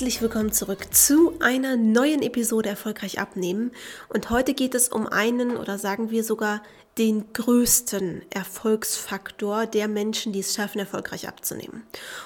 [0.00, 3.70] Herzlich willkommen zurück zu einer neuen Episode Erfolgreich abnehmen.
[4.08, 6.62] Und heute geht es um einen oder sagen wir sogar
[6.96, 11.82] den größten Erfolgsfaktor der Menschen, die es schaffen, erfolgreich abzunehmen.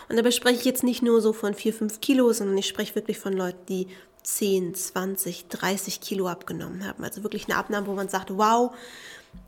[0.08, 2.94] Und dabei spreche ich jetzt nicht nur so von 4, 5 Kilo, sondern ich spreche
[2.94, 3.88] wirklich von Leuten, die
[4.22, 7.02] 10, 20, 30 Kilo abgenommen haben.
[7.02, 8.70] Also wirklich eine Abnahme, wo man sagt, wow,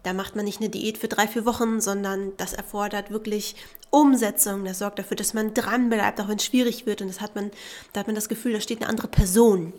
[0.02, 3.56] da macht man nicht eine Diät für drei, vier Wochen, sondern das erfordert wirklich
[3.90, 4.64] Umsetzung.
[4.64, 7.02] Das sorgt dafür, dass man dran bleibt, auch wenn es schwierig wird.
[7.02, 7.50] Und das hat man,
[7.92, 9.72] da hat man das Gefühl, da steht eine andere Person.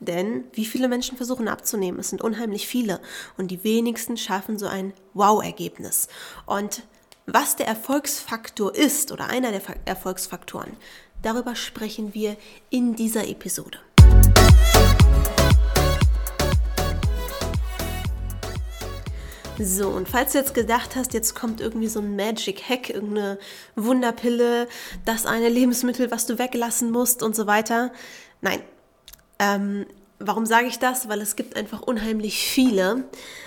[0.00, 2.00] Denn wie viele Menschen versuchen abzunehmen?
[2.00, 3.00] Es sind unheimlich viele.
[3.36, 6.08] Und die wenigsten schaffen so ein Wow-Ergebnis.
[6.46, 6.82] Und
[7.26, 10.76] was der Erfolgsfaktor ist oder einer der Erfolgsfaktoren,
[11.22, 12.36] darüber sprechen wir
[12.68, 13.78] in dieser Episode.
[19.58, 23.38] So, und falls du jetzt gedacht hast, jetzt kommt irgendwie so ein Magic Hack, irgendeine
[23.76, 24.66] Wunderpille,
[25.04, 27.92] das eine Lebensmittel, was du weglassen musst und so weiter.
[28.40, 28.60] Nein.
[29.38, 29.86] Ähm,
[30.18, 31.08] warum sage ich das?
[31.08, 33.04] Weil es gibt einfach unheimlich viele,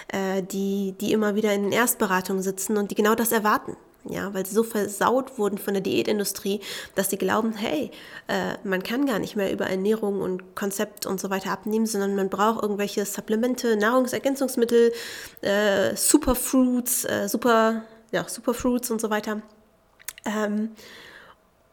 [0.07, 3.75] äh, die, die immer wieder in den Erstberatungen sitzen und die genau das erwarten
[4.09, 6.61] ja, weil sie so versaut wurden von der Diätindustrie,
[6.95, 7.91] dass sie glauben, hey,
[8.27, 12.15] äh, man kann gar nicht mehr über Ernährung und Konzept und so weiter abnehmen, sondern
[12.15, 14.93] man braucht irgendwelche Supplemente, Nahrungsergänzungsmittel,
[15.41, 19.41] äh, Superfruits, äh, Super, ja, Superfruits und so weiter.
[20.25, 20.71] Ähm,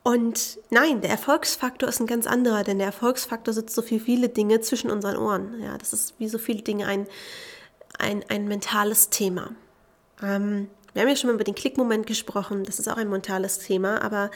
[0.05, 4.29] und nein, der Erfolgsfaktor ist ein ganz anderer, denn der Erfolgsfaktor sitzt so viel, viele
[4.29, 5.63] Dinge zwischen unseren Ohren.
[5.63, 7.07] Ja, das ist wie so viele Dinge ein,
[7.99, 9.53] ein, ein mentales Thema.
[10.23, 13.59] Ähm, wir haben ja schon mal über den Klickmoment gesprochen, das ist auch ein mentales
[13.59, 14.31] Thema, aber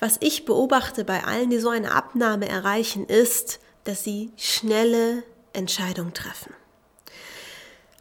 [0.00, 6.12] was ich beobachte bei allen, die so eine Abnahme erreichen, ist, dass sie schnelle Entscheidungen
[6.12, 6.52] treffen.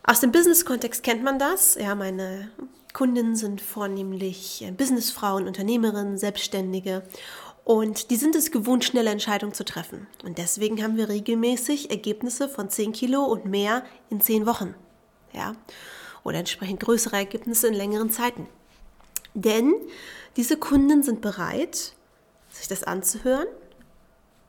[0.04, 1.76] Aus dem Business-Kontext kennt man das.
[1.76, 2.50] Ja, meine
[2.94, 7.04] Kunden sind vornehmlich Businessfrauen, Unternehmerinnen, Selbstständige
[7.64, 10.08] und die sind es gewohnt, schnelle Entscheidungen zu treffen.
[10.24, 14.74] Und deswegen haben wir regelmäßig Ergebnisse von 10 Kilo und mehr in 10 Wochen.
[15.34, 15.56] Ja
[16.24, 18.48] oder entsprechend größere Ergebnisse in längeren Zeiten.
[19.34, 19.74] Denn
[20.36, 21.94] diese Kunden sind bereit,
[22.50, 23.48] sich das anzuhören,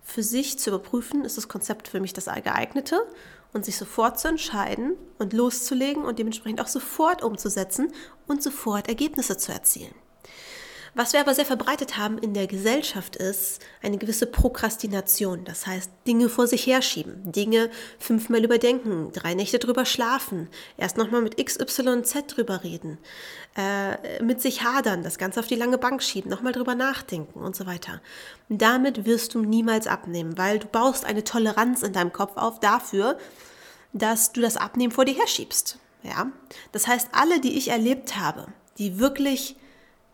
[0.03, 3.06] für sich zu überprüfen, ist das Konzept für mich das geeignete
[3.53, 7.93] und sich sofort zu entscheiden und loszulegen und dementsprechend auch sofort umzusetzen
[8.27, 9.94] und sofort Ergebnisse zu erzielen.
[10.95, 15.43] Was wir aber sehr verbreitet haben in der Gesellschaft ist eine gewisse Prokrastination.
[15.45, 21.23] Das heißt, Dinge vor sich herschieben, Dinge fünfmal überdenken, drei Nächte drüber schlafen, erst nochmal
[21.23, 22.99] mit X, Y, Z drüber reden,
[23.57, 27.57] äh, mit sich hadern, das Ganze auf die lange Bank schieben, nochmal drüber nachdenken und
[27.57, 28.03] so weiter.
[28.51, 33.17] Damit wirst du niemals abnehmen, weil du baust eine Toleranz in deinem Kopf auf dafür,
[33.95, 35.79] dass du das Abnehmen vor dir herschiebst.
[36.03, 36.31] Ja?
[36.73, 39.57] Das heißt, alle, die ich erlebt habe, die wirklich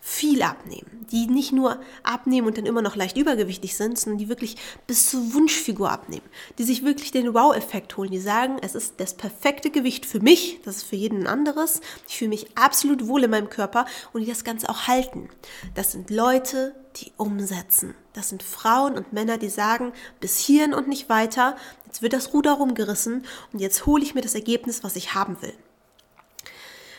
[0.00, 4.28] viel abnehmen, die nicht nur abnehmen und dann immer noch leicht übergewichtig sind, sondern die
[4.28, 6.24] wirklich bis zur Wunschfigur abnehmen,
[6.56, 10.60] die sich wirklich den Wow-Effekt holen, die sagen, es ist das perfekte Gewicht für mich,
[10.64, 14.22] das ist für jeden ein anderes, ich fühle mich absolut wohl in meinem Körper und
[14.22, 15.28] die das Ganze auch halten.
[15.74, 17.94] Das sind Leute, die umsetzen.
[18.12, 22.32] Das sind Frauen und Männer, die sagen, bis hierhin und nicht weiter, jetzt wird das
[22.32, 25.54] Ruder rumgerissen und jetzt hole ich mir das Ergebnis, was ich haben will.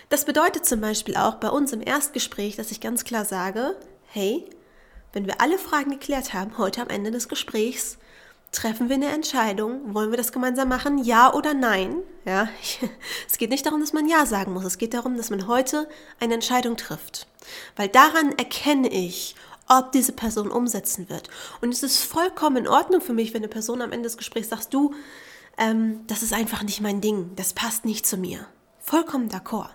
[0.09, 3.75] Das bedeutet zum Beispiel auch bei uns im Erstgespräch, dass ich ganz klar sage,
[4.07, 4.43] hey,
[5.13, 7.99] wenn wir alle Fragen geklärt haben, heute am Ende des Gesprächs,
[8.51, 11.97] treffen wir eine Entscheidung, wollen wir das gemeinsam machen, ja oder nein?
[12.25, 12.49] Ja,
[13.27, 15.87] es geht nicht darum, dass man ja sagen muss, es geht darum, dass man heute
[16.19, 17.27] eine Entscheidung trifft.
[17.75, 19.35] Weil daran erkenne ich,
[19.67, 21.29] ob diese Person umsetzen wird.
[21.61, 24.49] Und es ist vollkommen in Ordnung für mich, wenn eine Person am Ende des Gesprächs
[24.49, 24.95] sagt, du,
[25.59, 28.47] ähm, das ist einfach nicht mein Ding, das passt nicht zu mir.
[28.79, 29.69] Vollkommen d'accord.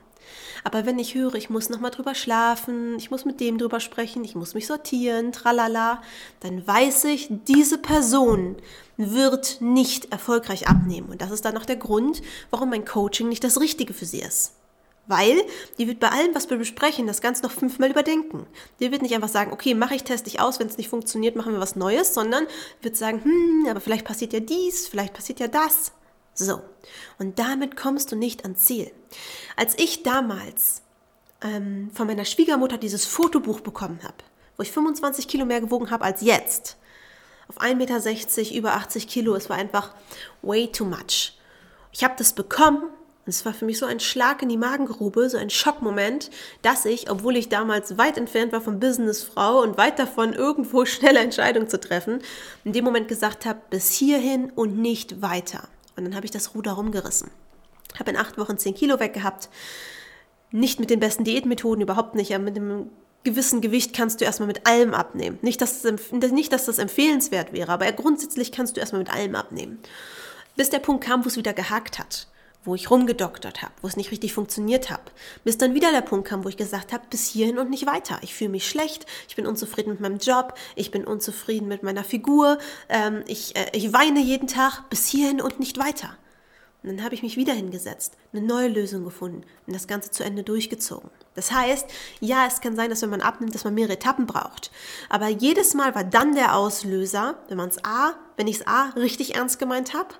[0.64, 4.24] Aber wenn ich höre, ich muss nochmal drüber schlafen, ich muss mit dem drüber sprechen,
[4.24, 6.02] ich muss mich sortieren, tralala,
[6.40, 8.56] dann weiß ich, diese Person
[8.96, 11.10] wird nicht erfolgreich abnehmen.
[11.10, 14.20] Und das ist dann auch der Grund, warum mein Coaching nicht das Richtige für sie
[14.20, 14.54] ist.
[15.06, 15.42] Weil
[15.76, 18.46] die wird bei allem, was wir besprechen, das Ganze noch fünfmal überdenken.
[18.80, 21.36] Die wird nicht einfach sagen, okay, mache ich, teste ich aus, wenn es nicht funktioniert,
[21.36, 22.46] machen wir was Neues, sondern
[22.80, 25.92] wird sagen, hm, aber vielleicht passiert ja dies, vielleicht passiert ja das.
[26.34, 26.62] So,
[27.18, 28.90] und damit kommst du nicht ans Ziel.
[29.56, 30.82] Als ich damals
[31.42, 34.16] ähm, von meiner Schwiegermutter dieses Fotobuch bekommen habe,
[34.56, 36.76] wo ich 25 Kilo mehr gewogen habe als jetzt,
[37.48, 39.94] auf 1,60 Meter, über 80 Kilo, es war einfach
[40.42, 41.38] way too much.
[41.92, 45.30] Ich habe das bekommen und es war für mich so ein Schlag in die Magengrube,
[45.30, 46.30] so ein Schockmoment,
[46.62, 51.20] dass ich, obwohl ich damals weit entfernt war von Businessfrau und weit davon, irgendwo schnelle
[51.20, 52.20] Entscheidungen zu treffen,
[52.64, 55.68] in dem Moment gesagt habe, bis hierhin und nicht weiter.
[55.96, 57.30] Und dann habe ich das Ruder rumgerissen.
[57.98, 59.48] Habe in acht Wochen zehn Kilo weggehabt.
[60.50, 62.90] Nicht mit den besten Diätmethoden, überhaupt nicht, aber mit dem
[63.24, 65.38] gewissen Gewicht kannst du erstmal mit allem abnehmen.
[65.42, 69.34] Nicht dass, das, nicht, dass das empfehlenswert wäre, aber grundsätzlich kannst du erstmal mit allem
[69.34, 69.78] abnehmen.
[70.56, 72.28] Bis der Punkt kam, wo es wieder gehakt hat,
[72.64, 75.12] wo ich rumgedoktert habe, wo es nicht richtig funktioniert hat.
[75.44, 78.18] Bis dann wieder der Punkt kam, wo ich gesagt habe, bis hierhin und nicht weiter.
[78.22, 82.04] Ich fühle mich schlecht, ich bin unzufrieden mit meinem Job, ich bin unzufrieden mit meiner
[82.04, 82.58] Figur,
[82.88, 86.16] ähm, ich, äh, ich weine jeden Tag, bis hierhin und nicht weiter.
[86.82, 90.22] Und dann habe ich mich wieder hingesetzt, eine neue Lösung gefunden und das Ganze zu
[90.22, 91.08] Ende durchgezogen.
[91.34, 91.86] Das heißt,
[92.20, 94.70] ja, es kann sein, dass wenn man abnimmt, dass man mehrere Etappen braucht.
[95.08, 98.90] Aber jedes Mal war dann der Auslöser, wenn man es A, wenn ich es A
[98.96, 100.14] richtig ernst gemeint habe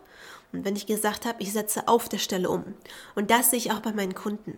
[0.55, 2.65] und wenn ich gesagt habe, ich setze auf der Stelle um.
[3.15, 4.56] Und das sehe ich auch bei meinen Kunden.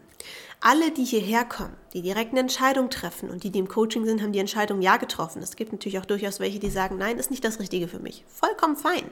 [0.61, 4.23] Alle, die hierher kommen, die direkt eine Entscheidung treffen und die, die im Coaching sind,
[4.23, 5.43] haben die Entscheidung ja getroffen.
[5.43, 8.25] Es gibt natürlich auch durchaus welche, die sagen, nein, ist nicht das Richtige für mich.
[8.29, 9.11] Vollkommen fein.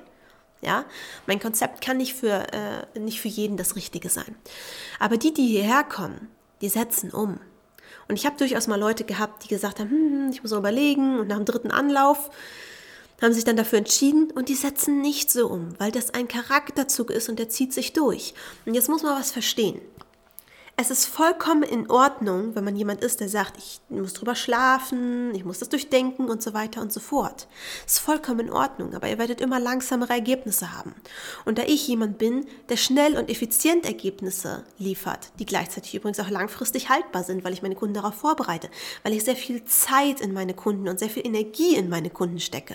[0.61, 0.85] Ja,
[1.27, 4.35] mein Konzept kann nicht für, äh, nicht für jeden das Richtige sein.
[4.99, 6.29] Aber die, die hierher kommen,
[6.61, 7.39] die setzen um.
[8.09, 11.19] Und ich habe durchaus mal Leute gehabt, die gesagt haben, hm, hm, ich muss überlegen
[11.19, 12.31] und nach dem dritten Anlauf
[13.25, 17.11] haben sich dann dafür entschieden und die setzen nicht so um, weil das ein Charakterzug
[17.11, 18.35] ist und der zieht sich durch.
[18.67, 19.81] Und jetzt muss man was verstehen.
[20.77, 25.33] Es ist vollkommen in Ordnung, wenn man jemand ist, der sagt, ich muss drüber schlafen,
[25.33, 27.47] ich muss das durchdenken und so weiter und so fort.
[27.87, 30.93] Es ist vollkommen in Ordnung, aber ihr werdet immer langsamere Ergebnisse haben.
[31.45, 36.29] Und da ich jemand bin, der schnell und effizient Ergebnisse liefert, die gleichzeitig übrigens auch
[36.31, 38.69] langfristig haltbar sind, weil ich meine Kunden darauf vorbereite,
[39.05, 42.41] weil ich sehr viel Zeit in meine Kunden und sehr viel Energie in meine Kunden
[42.41, 42.75] stecke.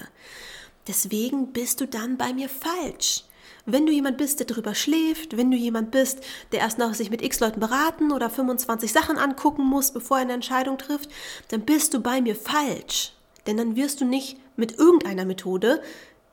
[0.88, 3.26] Deswegen bist du dann bei mir falsch.
[3.66, 6.20] Wenn du jemand bist, der drüber schläft, wenn du jemand bist,
[6.52, 10.24] der erst noch sich mit x Leuten beraten oder 25 Sachen angucken muss, bevor er
[10.24, 11.10] eine Entscheidung trifft,
[11.50, 13.14] dann bist du bei mir falsch.
[13.48, 15.82] Denn dann wirst du nicht mit irgendeiner Methode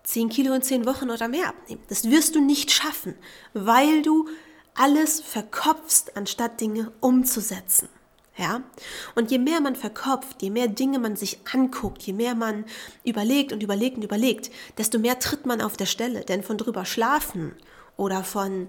[0.05, 1.83] 10 Kilo in 10 Wochen oder mehr abnehmen.
[1.89, 3.15] Das wirst du nicht schaffen,
[3.55, 4.29] weil du
[4.75, 7.89] alles verkopfst, anstatt Dinge umzusetzen.
[8.37, 8.63] Ja?
[9.15, 12.65] Und je mehr man verkopft, je mehr Dinge man sich anguckt, je mehr man
[13.05, 16.21] überlegt und überlegt und überlegt, desto mehr tritt man auf der Stelle.
[16.21, 17.55] Denn von drüber schlafen
[17.97, 18.69] oder von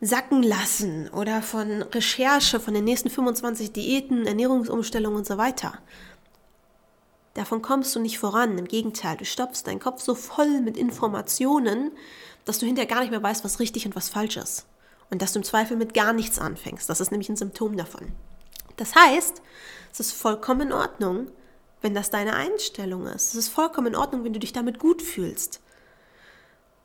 [0.00, 5.78] sacken lassen oder von Recherche von den nächsten 25 Diäten, Ernährungsumstellungen und so weiter.
[7.32, 8.58] Davon kommst du nicht voran.
[8.58, 11.92] Im Gegenteil, du stopfst deinen Kopf so voll mit Informationen,
[12.44, 14.66] dass du hinterher gar nicht mehr weißt, was richtig und was falsch ist.
[15.10, 16.88] Und dass du im Zweifel mit gar nichts anfängst.
[16.88, 18.12] Das ist nämlich ein Symptom davon.
[18.76, 19.42] Das heißt,
[19.92, 21.30] es ist vollkommen in Ordnung,
[21.80, 23.30] wenn das deine Einstellung ist.
[23.30, 25.60] Es ist vollkommen in Ordnung, wenn du dich damit gut fühlst.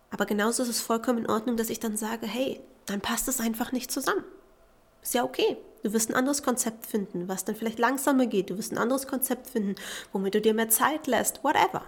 [0.10, 3.40] Aber genauso ist es vollkommen in Ordnung, dass ich dann sage, hey, dann passt es
[3.40, 4.24] einfach nicht zusammen.
[5.02, 5.58] Ist ja okay.
[5.84, 8.50] Du wirst ein anderes Konzept finden, was dann vielleicht langsamer geht.
[8.50, 9.76] Du wirst ein anderes Konzept finden,
[10.12, 11.84] womit du dir mehr Zeit lässt, whatever.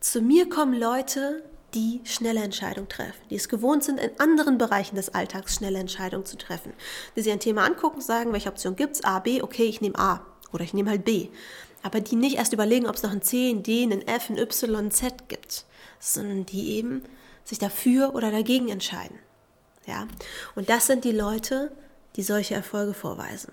[0.00, 1.42] Zu mir kommen Leute,
[1.74, 6.24] die schnelle Entscheidungen treffen, die es gewohnt sind, in anderen Bereichen des Alltags schnelle Entscheidungen
[6.24, 6.72] zu treffen,
[7.14, 9.98] die sich ein Thema angucken, sagen, welche Option gibt es, A, B, okay, ich nehme
[9.98, 11.28] A oder ich nehme halt B,
[11.82, 14.38] aber die nicht erst überlegen, ob es noch ein C, ein D, ein F, ein
[14.38, 15.64] Y, ein Z gibt,
[15.98, 17.02] sondern die eben
[17.44, 19.18] sich dafür oder dagegen entscheiden.
[19.86, 20.06] Ja?
[20.54, 21.70] Und das sind die Leute,
[22.16, 23.52] die solche Erfolge vorweisen.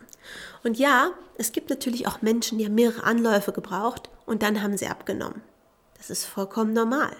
[0.63, 4.77] Und ja, es gibt natürlich auch Menschen, die haben mehrere Anläufe gebraucht und dann haben
[4.77, 5.41] sie abgenommen.
[5.97, 7.15] Das ist vollkommen normal.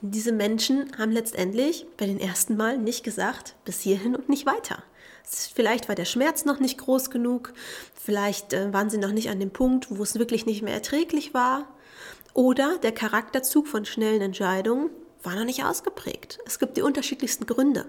[0.00, 4.84] Diese Menschen haben letztendlich bei den ersten Mal nicht gesagt, bis hierhin und nicht weiter.
[5.24, 7.52] Vielleicht war der Schmerz noch nicht groß genug,
[7.94, 11.34] vielleicht äh, waren sie noch nicht an dem Punkt, wo es wirklich nicht mehr erträglich
[11.34, 11.68] war,
[12.32, 14.90] oder der Charakterzug von schnellen Entscheidungen
[15.24, 16.38] war noch nicht ausgeprägt.
[16.46, 17.84] Es gibt die unterschiedlichsten Gründe.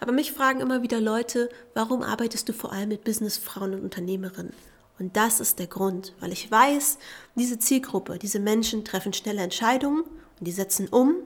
[0.00, 4.54] Aber mich fragen immer wieder Leute, warum arbeitest du vor allem mit Businessfrauen und Unternehmerinnen?
[5.00, 6.98] Und das ist der Grund, weil ich weiß,
[7.34, 10.04] diese Zielgruppe, diese Menschen treffen schnelle Entscheidungen
[10.38, 11.16] und die setzen um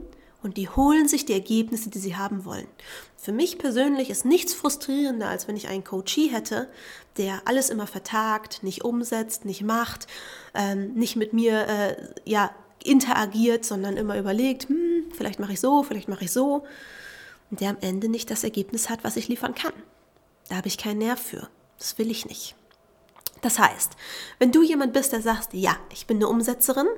[0.42, 2.68] und die holen sich die Ergebnisse, die sie haben wollen.
[3.16, 6.68] Für mich persönlich ist nichts frustrierender, als wenn ich einen Coachie hätte,
[7.16, 10.06] der alles immer vertagt, nicht umsetzt, nicht macht,
[10.54, 15.82] ähm, nicht mit mir äh, ja, interagiert, sondern immer überlegt, hm, vielleicht mache ich so,
[15.82, 16.64] vielleicht mache ich so,
[17.50, 19.72] und der am Ende nicht das Ergebnis hat, was ich liefern kann.
[20.48, 21.48] Da habe ich keinen Nerv für.
[21.78, 22.54] Das will ich nicht.
[23.40, 23.92] Das heißt,
[24.38, 26.88] wenn du jemand bist, der sagt, ja, ich bin eine Umsetzerin,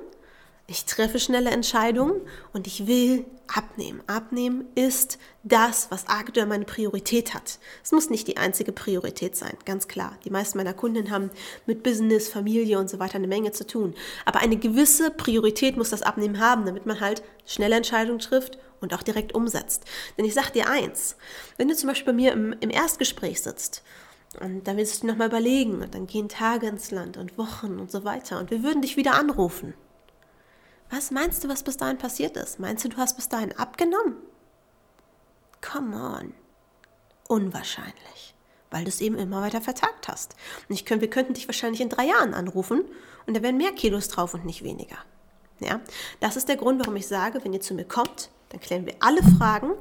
[0.71, 2.21] ich treffe schnelle Entscheidungen
[2.53, 4.01] und ich will abnehmen.
[4.07, 7.59] Abnehmen ist das, was aktuell meine Priorität hat.
[7.83, 10.17] Es muss nicht die einzige Priorität sein, ganz klar.
[10.23, 11.29] Die meisten meiner Kunden haben
[11.65, 13.93] mit Business, Familie und so weiter eine Menge zu tun.
[14.23, 18.93] Aber eine gewisse Priorität muss das Abnehmen haben, damit man halt schnelle Entscheidungen trifft und
[18.93, 19.83] auch direkt umsetzt.
[20.17, 21.17] Denn ich sage dir eins,
[21.57, 23.83] wenn du zum Beispiel bei mir im, im Erstgespräch sitzt
[24.39, 27.91] und dann willst du nochmal überlegen und dann gehen Tage ins Land und Wochen und
[27.91, 29.73] so weiter und wir würden dich wieder anrufen
[30.91, 32.59] was meinst du, was bis dahin passiert ist?
[32.59, 34.17] Meinst du, du hast bis dahin abgenommen?
[35.61, 36.33] Come on.
[37.27, 38.35] Unwahrscheinlich.
[38.71, 40.35] weil du es eben immer weiter vertagt hast.
[40.67, 42.83] Und ich könnt, wir könnten dich wahrscheinlich in drei Jahren anrufen
[43.27, 44.97] und da wären mehr Kilos drauf und nicht weniger.
[45.59, 45.81] Ja?
[46.21, 48.95] Das ist der Grund, warum ich sage, wenn ihr zu mir kommt, dann klären wir
[49.01, 49.71] alle Fragen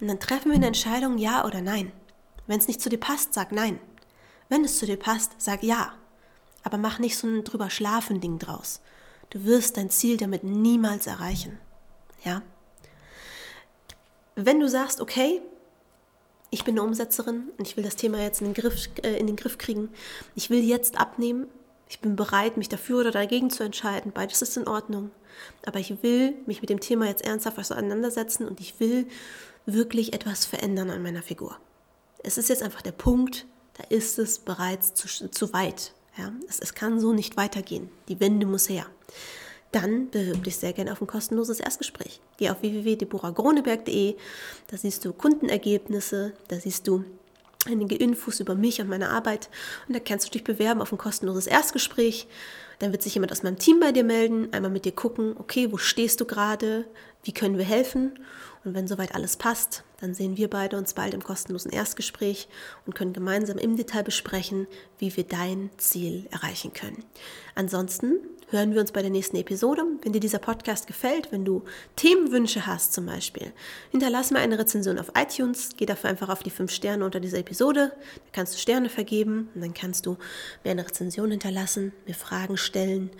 [0.00, 1.92] und dann treffen wir eine Entscheidung, ja oder nein.
[2.46, 3.78] Wenn es nicht zu dir passt, sag nein.
[4.48, 5.92] Wenn es zu dir passt, sag ja.
[6.62, 8.80] Aber mach nicht so ein drüber schlafen Ding draus.
[9.30, 11.58] Du wirst dein Ziel damit niemals erreichen.
[12.24, 12.42] Ja?
[14.34, 15.42] Wenn du sagst, okay,
[16.50, 19.26] ich bin eine Umsetzerin und ich will das Thema jetzt in den, Griff, äh, in
[19.26, 19.90] den Griff kriegen,
[20.34, 21.46] ich will jetzt abnehmen,
[21.88, 25.10] ich bin bereit, mich dafür oder dagegen zu entscheiden, beides ist in Ordnung,
[25.66, 29.06] aber ich will mich mit dem Thema jetzt ernsthaft auseinandersetzen und ich will
[29.66, 31.58] wirklich etwas verändern an meiner Figur.
[32.22, 35.92] Es ist jetzt einfach der Punkt, da ist es bereits zu, zu weit.
[36.18, 36.32] Ja?
[36.48, 37.88] Es, es kann so nicht weitergehen.
[38.08, 38.86] Die Wende muss her.
[39.72, 42.20] Dann bewirb dich sehr gerne auf ein kostenloses Erstgespräch.
[42.38, 44.16] Geh auf www.deborahgroneberg.de,
[44.68, 47.04] da siehst du Kundenergebnisse, da siehst du
[47.68, 49.48] einige Infos über mich und meine Arbeit
[49.86, 52.26] und da kannst du dich bewerben auf ein kostenloses Erstgespräch.
[52.78, 55.72] Dann wird sich jemand aus meinem Team bei dir melden, einmal mit dir gucken, okay,
[55.72, 56.86] wo stehst du gerade,
[57.24, 58.18] wie können wir helfen
[58.64, 62.48] und wenn soweit alles passt, dann sehen wir beide uns bald im kostenlosen Erstgespräch
[62.86, 64.66] und können gemeinsam im Detail besprechen,
[64.98, 67.04] wie wir dein Ziel erreichen können.
[67.54, 68.18] Ansonsten
[68.50, 69.82] hören wir uns bei der nächsten Episode.
[70.02, 71.62] Wenn dir dieser Podcast gefällt, wenn du
[71.96, 73.52] Themenwünsche hast zum Beispiel,
[73.90, 75.70] hinterlass mir eine Rezension auf iTunes.
[75.76, 77.92] Geh dafür einfach auf die fünf Sterne unter dieser Episode.
[78.14, 80.16] Da kannst du Sterne vergeben und dann kannst du
[80.64, 83.10] mir eine Rezension hinterlassen, mir Fragen stellen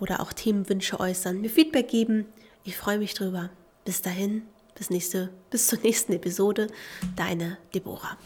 [0.00, 2.26] oder auch Themenwünsche äußern, mir Feedback geben.
[2.64, 3.50] Ich freue mich drüber.
[3.84, 4.42] Bis dahin,
[4.74, 6.68] bis, nächste, bis zur nächsten Episode.
[7.16, 8.16] Deine Deborah.